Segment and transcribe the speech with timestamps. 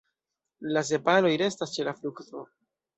[0.77, 2.47] La sepaloj restas ĉe la frukto.